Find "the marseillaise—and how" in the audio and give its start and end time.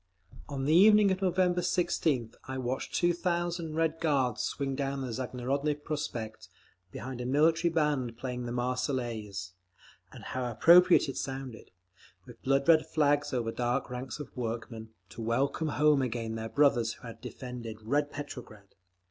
8.47-10.49